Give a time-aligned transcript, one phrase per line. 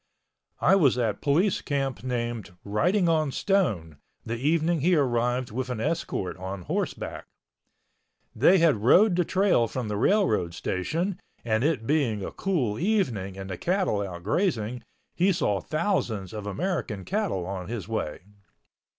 [0.61, 5.79] I was at Police Camp named Writing on Stone the evening he arrived with an
[5.79, 7.25] escort on horseback.
[8.35, 13.37] They had rode the trail from the railroad station and it being a cool evening
[13.37, 14.81] and the cattle out grazing,
[15.13, 18.21] he saw thousands of American cattle on his way.